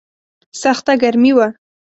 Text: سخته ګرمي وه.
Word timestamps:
سخته 0.61 0.93
ګرمي 1.01 1.31
وه. 1.37 1.47